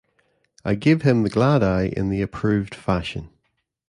I 0.65 0.73
gave 0.73 1.03
him 1.03 1.21
the 1.21 1.29
glad 1.29 1.61
eye 1.61 1.93
in 1.95 2.09
the 2.09 2.23
approved 2.23 2.73
fashion. 2.73 3.29